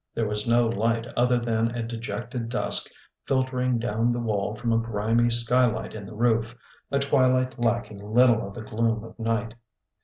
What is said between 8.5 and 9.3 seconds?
the gloom of